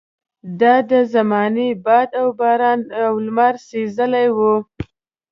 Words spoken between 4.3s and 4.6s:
وو.